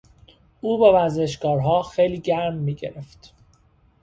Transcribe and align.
او 0.61 0.77
با 0.77 0.93
ورزشکارها 0.93 1.83
خیلی 1.83 2.19
گرم 2.19 2.53
میگرفت. 2.57 3.33